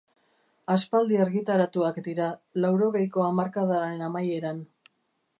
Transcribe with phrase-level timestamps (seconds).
[0.75, 2.29] Aspaldi argitaratuak dira,
[2.63, 4.65] laurogeiko hamarkadaren amaieran.